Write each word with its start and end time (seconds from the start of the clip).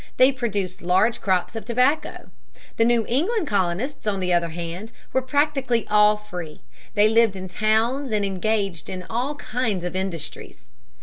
They 0.17 0.31
produced 0.31 0.81
large 0.81 1.21
crops 1.21 1.55
of 1.55 1.63
tobacco. 1.63 2.31
The 2.77 2.85
New 2.85 3.05
England 3.07 3.45
colonists 3.45 4.07
on 4.07 4.19
the 4.19 4.33
other 4.33 4.49
hand 4.49 4.91
were 5.13 5.21
practically 5.21 5.85
all 5.91 6.17
free. 6.17 6.61
They 6.95 7.07
lived 7.07 7.35
in 7.35 7.47
towns 7.47 8.09
and 8.11 8.25
engaged 8.25 8.89
in 8.89 9.05
all 9.11 9.35
kinds 9.35 9.83
of 9.85 9.95
industries. 9.95 10.69